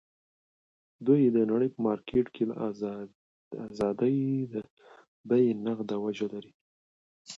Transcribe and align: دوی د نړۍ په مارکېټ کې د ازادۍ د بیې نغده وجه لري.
دوی 1.05 1.21
د 1.35 1.37
نړۍ 1.51 1.69
په 1.73 1.79
مارکېټ 1.87 2.25
کې 2.35 2.43
د 2.49 2.51
ازادۍ 3.67 4.17
د 4.51 4.55
بیې 5.29 5.47
نغده 5.65 5.95
وجه 6.05 6.27
لري. 6.33 6.53